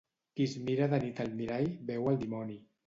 [0.39, 2.61] Qui es mira de nit al mirall veu el dimoni.